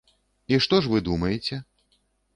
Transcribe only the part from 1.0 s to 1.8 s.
думаеце?